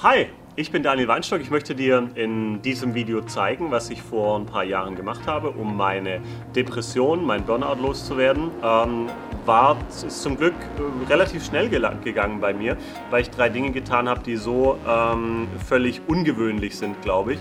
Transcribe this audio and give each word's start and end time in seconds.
Hi, 0.00 0.26
ich 0.54 0.70
bin 0.70 0.84
Daniel 0.84 1.08
Weinstock. 1.08 1.40
Ich 1.40 1.50
möchte 1.50 1.74
dir 1.74 2.08
in 2.14 2.62
diesem 2.62 2.94
Video 2.94 3.20
zeigen, 3.22 3.72
was 3.72 3.90
ich 3.90 4.00
vor 4.00 4.38
ein 4.38 4.46
paar 4.46 4.62
Jahren 4.62 4.94
gemacht 4.94 5.26
habe, 5.26 5.50
um 5.50 5.76
meine 5.76 6.20
Depression, 6.54 7.24
mein 7.24 7.44
Burnout 7.44 7.82
loszuwerden. 7.82 8.52
Ähm, 8.62 9.08
war 9.44 9.76
ist 9.90 10.22
zum 10.22 10.36
Glück 10.36 10.54
äh, 10.54 11.08
relativ 11.08 11.44
schnell 11.44 11.68
gegangen 11.68 12.40
bei 12.40 12.54
mir, 12.54 12.76
weil 13.10 13.22
ich 13.22 13.30
drei 13.30 13.48
Dinge 13.48 13.72
getan 13.72 14.08
habe, 14.08 14.22
die 14.22 14.36
so 14.36 14.78
ähm, 14.88 15.48
völlig 15.66 16.00
ungewöhnlich 16.06 16.78
sind, 16.78 17.02
glaube 17.02 17.32
ich. 17.32 17.40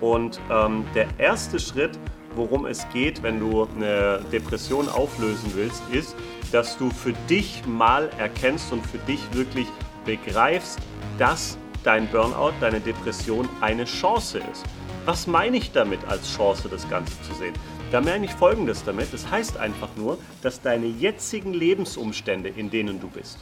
Und 0.00 0.40
ähm, 0.50 0.86
der 0.94 1.08
erste 1.18 1.58
Schritt, 1.58 1.98
worum 2.34 2.64
es 2.64 2.88
geht, 2.88 3.22
wenn 3.22 3.38
du 3.38 3.68
eine 3.76 4.20
Depression 4.32 4.88
auflösen 4.88 5.52
willst, 5.54 5.82
ist, 5.92 6.16
dass 6.52 6.78
du 6.78 6.88
für 6.88 7.12
dich 7.28 7.66
mal 7.66 8.08
erkennst 8.16 8.72
und 8.72 8.86
für 8.86 8.96
dich 8.96 9.20
wirklich 9.34 9.66
begreifst, 10.06 10.78
dass 11.18 11.58
dein 11.84 12.08
Burnout, 12.08 12.52
deine 12.60 12.80
Depression 12.80 13.48
eine 13.60 13.84
Chance 13.84 14.38
ist. 14.52 14.64
Was 15.04 15.26
meine 15.26 15.56
ich 15.56 15.72
damit 15.72 16.00
als 16.06 16.34
Chance, 16.36 16.68
das 16.68 16.88
Ganze 16.88 17.14
zu 17.22 17.34
sehen? 17.34 17.54
Da 17.90 18.00
meine 18.02 18.26
ich 18.26 18.32
Folgendes 18.32 18.84
damit. 18.84 19.12
Das 19.12 19.30
heißt 19.30 19.56
einfach 19.56 19.88
nur, 19.96 20.18
dass 20.42 20.60
deine 20.60 20.86
jetzigen 20.86 21.54
Lebensumstände, 21.54 22.50
in 22.50 22.70
denen 22.70 23.00
du 23.00 23.08
bist, 23.08 23.38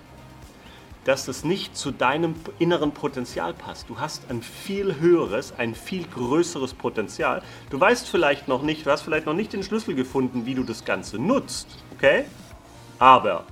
dass 1.05 1.27
das 1.27 1.45
nicht 1.45 1.77
zu 1.77 1.91
deinem 1.91 2.35
inneren 2.59 2.93
Potenzial 2.93 3.55
passt. 3.55 3.89
Du 3.89 3.99
hast 3.99 4.30
ein 4.30 4.43
viel 4.43 5.01
höheres, 5.01 5.53
ein 5.57 5.75
viel 5.75 6.05
größeres 6.07 6.75
Potenzial. 6.75 7.43
Du 7.71 7.80
weißt 7.80 8.09
vielleicht 8.09 8.49
noch 8.49 8.63
nicht, 8.63 8.87
du 8.87 8.91
hast 8.91 9.03
vielleicht 9.03 9.27
noch 9.27 9.35
nicht 9.35 9.53
den 9.53 9.63
Schlüssel 9.63 9.95
gefunden, 9.95 10.47
wie 10.47 10.55
du 10.55 10.63
das 10.63 10.85
Ganze 10.85 11.19
nutzt. 11.19 11.66
Okay? 11.95 12.25
Aber 12.99 13.45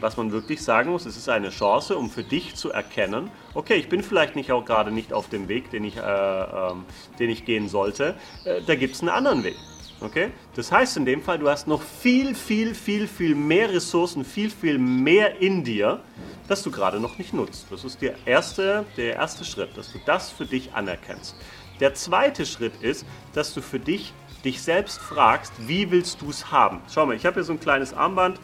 was 0.00 0.16
man 0.16 0.32
wirklich 0.32 0.62
sagen 0.62 0.90
muss, 0.90 1.06
es 1.06 1.16
ist 1.16 1.28
eine 1.28 1.50
Chance, 1.50 1.96
um 1.96 2.10
für 2.10 2.22
dich 2.22 2.54
zu 2.54 2.70
erkennen, 2.70 3.30
okay, 3.54 3.74
ich 3.74 3.88
bin 3.88 4.02
vielleicht 4.02 4.36
nicht 4.36 4.52
auch 4.52 4.64
gerade 4.64 4.90
nicht 4.90 5.12
auf 5.12 5.28
dem 5.28 5.48
Weg, 5.48 5.70
den 5.70 5.84
ich, 5.84 5.96
äh, 5.96 6.00
ähm, 6.00 6.84
den 7.18 7.30
ich 7.30 7.44
gehen 7.44 7.68
sollte, 7.68 8.14
äh, 8.44 8.60
da 8.66 8.74
gibt 8.74 8.94
es 8.94 9.00
einen 9.00 9.10
anderen 9.10 9.44
Weg. 9.44 9.56
Okay? 10.00 10.30
Das 10.54 10.70
heißt 10.70 10.96
in 10.96 11.04
dem 11.04 11.22
Fall, 11.22 11.38
du 11.38 11.48
hast 11.48 11.66
noch 11.66 11.82
viel, 11.82 12.34
viel, 12.34 12.74
viel, 12.74 13.06
viel 13.06 13.34
mehr 13.34 13.72
Ressourcen, 13.72 14.24
viel, 14.24 14.50
viel 14.50 14.78
mehr 14.78 15.40
in 15.40 15.64
dir, 15.64 16.00
das 16.48 16.62
du 16.62 16.70
gerade 16.70 17.00
noch 17.00 17.16
nicht 17.18 17.32
nutzt. 17.32 17.66
Das 17.70 17.84
ist 17.84 18.02
der 18.02 18.14
erste, 18.26 18.84
der 18.96 19.14
erste 19.14 19.44
Schritt, 19.44 19.76
dass 19.76 19.92
du 19.92 19.98
das 20.04 20.30
für 20.30 20.46
dich 20.46 20.74
anerkennst. 20.74 21.36
Der 21.80 21.94
zweite 21.94 22.46
Schritt 22.46 22.74
ist, 22.82 23.06
dass 23.32 23.54
du 23.54 23.62
für 23.62 23.80
dich 23.80 24.12
dich 24.44 24.62
selbst 24.62 24.98
fragst, 24.98 25.52
wie 25.66 25.90
willst 25.90 26.20
du 26.20 26.28
es 26.28 26.52
haben? 26.52 26.82
Schau 26.92 27.06
mal, 27.06 27.16
ich 27.16 27.24
habe 27.24 27.34
hier 27.34 27.44
so 27.44 27.52
ein 27.52 27.60
kleines 27.60 27.94
Armband, 27.94 28.38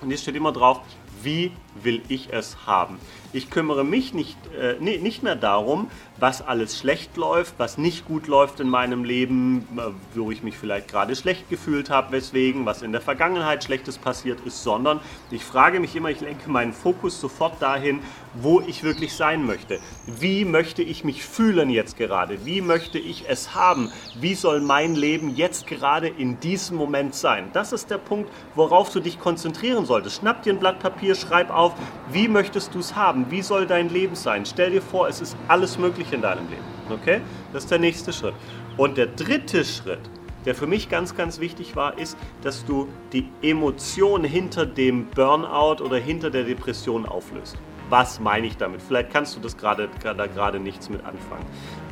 und 0.00 0.08
hier 0.08 0.18
steht 0.18 0.36
immer 0.36 0.52
drauf, 0.52 0.80
wie 1.22 1.52
will 1.82 2.02
ich 2.08 2.32
es 2.32 2.66
haben? 2.66 2.98
Ich 3.32 3.48
kümmere 3.48 3.84
mich 3.84 4.12
nicht, 4.12 4.36
äh, 4.58 4.74
nee, 4.80 4.98
nicht 4.98 5.22
mehr 5.22 5.36
darum, 5.36 5.88
was 6.18 6.42
alles 6.42 6.78
schlecht 6.78 7.16
läuft, 7.16 7.54
was 7.58 7.78
nicht 7.78 8.04
gut 8.06 8.26
läuft 8.26 8.58
in 8.58 8.68
meinem 8.68 9.04
Leben, 9.04 9.66
äh, 9.76 10.18
wo 10.18 10.32
ich 10.32 10.42
mich 10.42 10.56
vielleicht 10.56 10.88
gerade 10.88 11.14
schlecht 11.14 11.48
gefühlt 11.48 11.90
habe, 11.90 12.10
weswegen, 12.12 12.66
was 12.66 12.82
in 12.82 12.90
der 12.90 13.00
Vergangenheit 13.00 13.62
Schlechtes 13.62 13.98
passiert 13.98 14.40
ist, 14.44 14.64
sondern 14.64 15.00
ich 15.30 15.44
frage 15.44 15.78
mich 15.78 15.94
immer, 15.94 16.10
ich 16.10 16.20
lenke 16.20 16.50
meinen 16.50 16.72
Fokus 16.72 17.20
sofort 17.20 17.62
dahin, 17.62 18.00
wo 18.34 18.60
ich 18.60 18.82
wirklich 18.82 19.14
sein 19.14 19.46
möchte. 19.46 19.78
Wie 20.06 20.44
möchte 20.44 20.82
ich 20.82 21.04
mich 21.04 21.24
fühlen 21.24 21.70
jetzt 21.70 21.96
gerade? 21.96 22.44
Wie 22.44 22.60
möchte 22.60 22.98
ich 22.98 23.24
es 23.28 23.54
haben? 23.54 23.92
Wie 24.20 24.34
soll 24.34 24.60
mein 24.60 24.96
Leben 24.96 25.36
jetzt 25.36 25.66
gerade 25.66 26.08
in 26.08 26.40
diesem 26.40 26.76
Moment 26.76 27.14
sein? 27.14 27.50
Das 27.52 27.72
ist 27.72 27.90
der 27.90 27.98
Punkt, 27.98 28.30
worauf 28.56 28.90
du 28.90 29.00
dich 29.00 29.20
konzentrieren 29.20 29.86
solltest. 29.86 30.18
Schnapp 30.18 30.42
dir 30.42 30.52
ein 30.52 30.58
Blatt 30.58 30.80
Papier, 30.80 31.09
schreib 31.14 31.50
auf, 31.50 31.74
wie 32.10 32.28
möchtest 32.28 32.74
du 32.74 32.78
es 32.78 32.94
haben? 32.94 33.30
Wie 33.30 33.42
soll 33.42 33.66
dein 33.66 33.88
Leben 33.88 34.14
sein? 34.14 34.44
Stell 34.46 34.70
dir 34.70 34.82
vor, 34.82 35.08
es 35.08 35.20
ist 35.20 35.36
alles 35.48 35.78
möglich 35.78 36.12
in 36.12 36.22
deinem 36.22 36.48
Leben. 36.48 36.64
Okay? 36.90 37.20
Das 37.52 37.64
ist 37.64 37.70
der 37.70 37.78
nächste 37.78 38.12
Schritt. 38.12 38.34
Und 38.76 38.96
der 38.96 39.06
dritte 39.06 39.64
Schritt, 39.64 40.00
der 40.46 40.54
für 40.54 40.66
mich 40.66 40.88
ganz, 40.88 41.14
ganz 41.14 41.40
wichtig 41.40 41.76
war, 41.76 41.98
ist, 41.98 42.16
dass 42.42 42.64
du 42.64 42.88
die 43.12 43.28
Emotion 43.42 44.24
hinter 44.24 44.66
dem 44.66 45.06
Burnout 45.06 45.82
oder 45.84 45.98
hinter 45.98 46.30
der 46.30 46.44
Depression 46.44 47.06
auflöst. 47.06 47.58
Was 47.90 48.20
meine 48.20 48.46
ich 48.46 48.56
damit? 48.56 48.80
Vielleicht 48.80 49.10
kannst 49.10 49.36
du 49.36 49.40
das 49.40 49.56
gerade 49.56 49.88
da 50.02 50.26
gerade 50.26 50.60
nichts 50.60 50.88
mit 50.88 51.04
anfangen. 51.04 51.44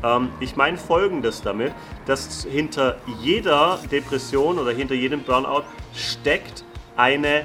Ähm, 0.04 0.28
ich 0.38 0.54
meine 0.54 0.78
folgendes 0.78 1.42
damit, 1.42 1.72
dass 2.06 2.44
hinter 2.44 2.96
jeder 3.20 3.80
Depression 3.90 4.58
oder 4.58 4.70
hinter 4.70 4.94
jedem 4.94 5.22
Burnout 5.24 5.64
steckt 5.92 6.64
eine 6.96 7.44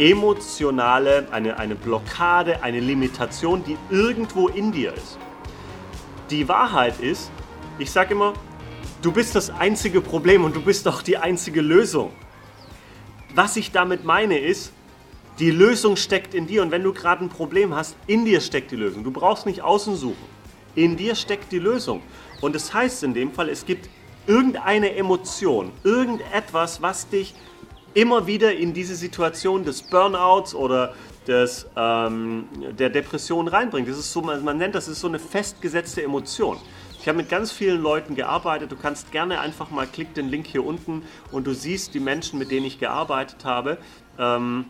emotionale, 0.00 1.28
eine, 1.30 1.58
eine 1.58 1.74
Blockade, 1.74 2.62
eine 2.62 2.80
Limitation, 2.80 3.62
die 3.62 3.76
irgendwo 3.90 4.48
in 4.48 4.72
dir 4.72 4.94
ist. 4.94 5.18
Die 6.30 6.48
Wahrheit 6.48 6.98
ist, 7.00 7.30
ich 7.78 7.90
sage 7.90 8.14
immer, 8.14 8.32
du 9.02 9.12
bist 9.12 9.34
das 9.34 9.50
einzige 9.50 10.00
Problem 10.00 10.44
und 10.44 10.56
du 10.56 10.62
bist 10.62 10.88
auch 10.88 11.02
die 11.02 11.18
einzige 11.18 11.60
Lösung. 11.60 12.12
Was 13.34 13.56
ich 13.56 13.72
damit 13.72 14.02
meine 14.02 14.38
ist, 14.38 14.72
die 15.38 15.50
Lösung 15.50 15.96
steckt 15.96 16.34
in 16.34 16.46
dir 16.46 16.62
und 16.62 16.70
wenn 16.70 16.82
du 16.82 16.94
gerade 16.94 17.22
ein 17.22 17.28
Problem 17.28 17.74
hast, 17.74 17.94
in 18.06 18.24
dir 18.24 18.40
steckt 18.40 18.70
die 18.70 18.76
Lösung. 18.76 19.04
Du 19.04 19.10
brauchst 19.10 19.44
nicht 19.44 19.60
außen 19.60 19.96
suchen. 19.96 20.40
In 20.74 20.96
dir 20.96 21.14
steckt 21.14 21.52
die 21.52 21.58
Lösung. 21.58 22.00
Und 22.40 22.54
das 22.54 22.72
heißt 22.72 23.02
in 23.02 23.12
dem 23.12 23.32
Fall, 23.32 23.50
es 23.50 23.66
gibt 23.66 23.90
irgendeine 24.26 24.94
Emotion, 24.94 25.72
irgendetwas, 25.84 26.80
was 26.80 27.08
dich 27.08 27.34
immer 27.94 28.26
wieder 28.26 28.54
in 28.54 28.72
diese 28.72 28.94
Situation 28.94 29.64
des 29.64 29.82
Burnouts 29.82 30.54
oder 30.54 30.94
des, 31.26 31.66
ähm, 31.76 32.46
der 32.78 32.90
Depression 32.90 33.48
reinbringt. 33.48 33.88
Das 33.88 33.98
ist 33.98 34.12
so, 34.12 34.22
man 34.22 34.58
nennt 34.58 34.74
das 34.74 34.88
ist 34.88 35.00
so 35.00 35.08
eine 35.08 35.18
festgesetzte 35.18 36.02
Emotion. 36.02 36.58
Ich 37.00 37.08
habe 37.08 37.16
mit 37.16 37.30
ganz 37.30 37.50
vielen 37.50 37.80
Leuten 37.80 38.14
gearbeitet. 38.14 38.70
Du 38.70 38.76
kannst 38.76 39.10
gerne 39.10 39.40
einfach 39.40 39.70
mal 39.70 39.86
klick 39.86 40.12
den 40.14 40.28
Link 40.28 40.46
hier 40.46 40.64
unten 40.64 41.02
und 41.32 41.46
du 41.46 41.54
siehst 41.54 41.94
die 41.94 42.00
Menschen, 42.00 42.38
mit 42.38 42.50
denen 42.50 42.66
ich 42.66 42.78
gearbeitet 42.78 43.44
habe 43.44 43.78
ähm, 44.18 44.66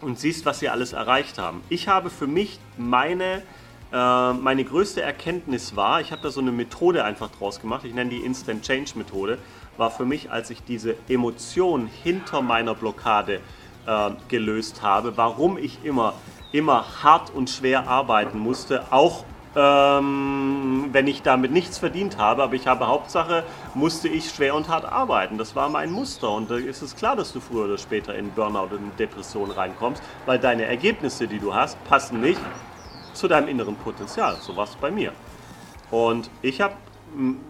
und 0.00 0.18
siehst, 0.18 0.46
was 0.46 0.60
sie 0.60 0.68
alles 0.68 0.92
erreicht 0.92 1.38
haben. 1.38 1.60
Ich 1.68 1.88
habe 1.88 2.08
für 2.08 2.28
mich 2.28 2.60
meine 2.78 3.42
meine 3.92 4.64
größte 4.64 5.02
Erkenntnis 5.02 5.76
war, 5.76 6.00
ich 6.00 6.12
habe 6.12 6.22
da 6.22 6.30
so 6.30 6.40
eine 6.40 6.52
Methode 6.52 7.04
einfach 7.04 7.30
draus 7.30 7.60
gemacht, 7.60 7.84
ich 7.84 7.92
nenne 7.92 8.10
die 8.10 8.24
Instant 8.24 8.64
Change 8.64 8.92
Methode, 8.96 9.38
war 9.76 9.90
für 9.90 10.06
mich, 10.06 10.30
als 10.30 10.50
ich 10.50 10.62
diese 10.64 10.96
Emotion 11.08 11.90
hinter 12.02 12.40
meiner 12.40 12.74
Blockade 12.74 13.40
äh, 13.86 14.10
gelöst 14.28 14.82
habe, 14.82 15.16
warum 15.16 15.58
ich 15.58 15.84
immer, 15.84 16.14
immer 16.52 17.02
hart 17.02 17.30
und 17.34 17.50
schwer 17.50 17.88
arbeiten 17.88 18.38
musste, 18.38 18.84
auch 18.90 19.24
ähm, 19.54 20.88
wenn 20.92 21.06
ich 21.06 21.22
damit 21.22 21.52
nichts 21.52 21.78
verdient 21.78 22.16
habe, 22.16 22.42
aber 22.42 22.54
ich 22.54 22.66
habe 22.66 22.86
Hauptsache, 22.86 23.44
musste 23.74 24.08
ich 24.08 24.30
schwer 24.30 24.54
und 24.54 24.68
hart 24.68 24.84
arbeiten. 24.84 25.36
Das 25.36 25.54
war 25.54 25.68
mein 25.68 25.90
Muster. 25.90 26.30
Und 26.30 26.50
da 26.50 26.56
ist 26.56 26.80
es 26.80 26.96
klar, 26.96 27.16
dass 27.16 27.32
du 27.34 27.40
früher 27.40 27.66
oder 27.66 27.76
später 27.76 28.14
in 28.14 28.30
Burnout 28.30 28.74
und 28.74 28.98
Depression 28.98 29.50
reinkommst, 29.50 30.02
weil 30.24 30.38
deine 30.38 30.64
Ergebnisse, 30.64 31.28
die 31.28 31.38
du 31.38 31.54
hast, 31.54 31.82
passen 31.84 32.22
nicht 32.22 32.40
zu 33.14 33.28
deinem 33.28 33.48
inneren 33.48 33.76
Potenzial. 33.76 34.36
So 34.40 34.56
war 34.56 34.64
es 34.64 34.74
bei 34.76 34.90
mir. 34.90 35.12
Und 35.90 36.30
ich 36.40 36.60
habe 36.60 36.74
hm, 37.14 37.40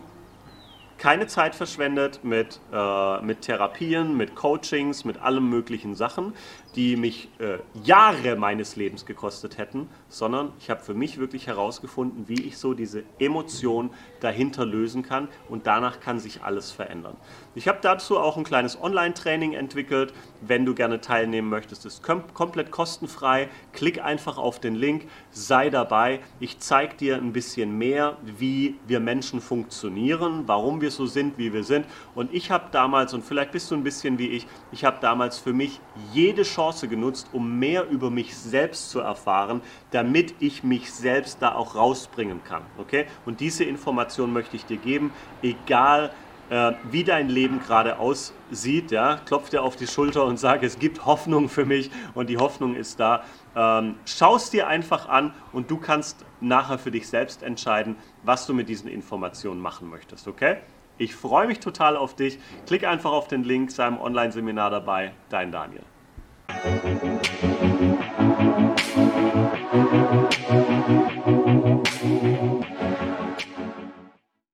keine 0.98 1.26
Zeit 1.26 1.56
verschwendet 1.56 2.20
mit, 2.22 2.60
äh, 2.72 3.20
mit 3.22 3.42
Therapien, 3.42 4.16
mit 4.16 4.36
Coachings, 4.36 5.04
mit 5.04 5.20
allem 5.20 5.50
möglichen 5.50 5.96
Sachen, 5.96 6.32
die 6.74 6.96
mich 6.96 7.28
äh, 7.38 7.58
Jahre 7.84 8.36
meines 8.36 8.76
Lebens 8.76 9.04
gekostet 9.04 9.58
hätten, 9.58 9.88
sondern 10.08 10.52
ich 10.58 10.70
habe 10.70 10.80
für 10.80 10.94
mich 10.94 11.18
wirklich 11.18 11.46
herausgefunden, 11.46 12.28
wie 12.28 12.42
ich 12.42 12.56
so 12.56 12.72
diese 12.72 13.02
Emotion 13.18 13.90
dahinter 14.20 14.64
lösen 14.64 15.02
kann 15.02 15.28
und 15.48 15.66
danach 15.66 16.00
kann 16.00 16.18
sich 16.18 16.42
alles 16.42 16.70
verändern. 16.70 17.16
Ich 17.54 17.68
habe 17.68 17.78
dazu 17.82 18.18
auch 18.18 18.38
ein 18.38 18.44
kleines 18.44 18.80
Online-Training 18.80 19.52
entwickelt. 19.52 20.14
Wenn 20.40 20.64
du 20.64 20.74
gerne 20.74 21.00
teilnehmen 21.00 21.50
möchtest, 21.50 21.84
ist 21.84 22.02
kom 22.02 22.22
komplett 22.32 22.70
kostenfrei. 22.70 23.48
Klick 23.72 24.02
einfach 24.02 24.38
auf 24.38 24.58
den 24.58 24.74
Link, 24.74 25.06
sei 25.30 25.68
dabei. 25.68 26.20
Ich 26.40 26.58
zeige 26.60 26.96
dir 26.96 27.16
ein 27.16 27.32
bisschen 27.32 27.76
mehr, 27.76 28.16
wie 28.22 28.76
wir 28.86 29.00
Menschen 29.00 29.40
funktionieren, 29.40 30.44
warum 30.46 30.80
wir 30.80 30.90
so 30.90 31.04
sind, 31.04 31.36
wie 31.36 31.52
wir 31.52 31.64
sind. 31.64 31.84
Und 32.14 32.32
ich 32.32 32.50
habe 32.50 32.66
damals, 32.72 33.12
und 33.12 33.24
vielleicht 33.24 33.52
bist 33.52 33.70
du 33.70 33.74
ein 33.74 33.84
bisschen 33.84 34.18
wie 34.18 34.28
ich, 34.28 34.46
ich 34.70 34.84
habe 34.84 34.96
damals 35.00 35.38
für 35.38 35.52
mich 35.52 35.80
jede 36.12 36.42
Chance 36.42 36.61
genutzt, 36.88 37.28
um 37.32 37.58
mehr 37.58 37.88
über 37.88 38.10
mich 38.10 38.36
selbst 38.36 38.90
zu 38.90 39.00
erfahren, 39.00 39.60
damit 39.90 40.34
ich 40.40 40.62
mich 40.62 40.92
selbst 40.92 41.40
da 41.40 41.54
auch 41.54 41.74
rausbringen 41.74 42.42
kann. 42.44 42.62
Okay? 42.78 43.06
Und 43.26 43.40
diese 43.40 43.64
Information 43.64 44.32
möchte 44.32 44.56
ich 44.56 44.64
dir 44.64 44.76
geben, 44.76 45.12
egal 45.42 46.12
äh, 46.50 46.72
wie 46.90 47.04
dein 47.04 47.28
Leben 47.28 47.60
gerade 47.60 47.98
aussieht. 47.98 48.90
Ja? 48.90 49.20
Klopf 49.24 49.50
dir 49.50 49.62
auf 49.62 49.76
die 49.76 49.86
Schulter 49.86 50.24
und 50.24 50.38
sag, 50.38 50.62
es 50.62 50.78
gibt 50.78 51.06
Hoffnung 51.06 51.48
für 51.48 51.64
mich 51.64 51.90
und 52.14 52.28
die 52.28 52.38
Hoffnung 52.38 52.74
ist 52.76 53.00
da. 53.00 53.24
Ähm, 53.56 53.96
Schau 54.04 54.36
es 54.36 54.50
dir 54.50 54.66
einfach 54.68 55.08
an 55.08 55.32
und 55.52 55.70
du 55.70 55.78
kannst 55.78 56.24
nachher 56.40 56.78
für 56.78 56.90
dich 56.90 57.08
selbst 57.08 57.42
entscheiden, 57.42 57.96
was 58.22 58.46
du 58.46 58.54
mit 58.54 58.68
diesen 58.68 58.88
Informationen 58.88 59.60
machen 59.60 59.88
möchtest. 59.88 60.28
Okay? 60.28 60.58
Ich 60.98 61.14
freue 61.14 61.46
mich 61.46 61.60
total 61.60 61.96
auf 61.96 62.14
dich. 62.14 62.38
Klick 62.66 62.84
einfach 62.84 63.12
auf 63.12 63.28
den 63.28 63.44
Link, 63.44 63.70
sei 63.70 63.88
im 63.88 63.98
Online-Seminar 63.98 64.70
dabei. 64.70 65.12
Dein 65.30 65.50
Daniel. 65.50 65.82
Música 66.64 67.71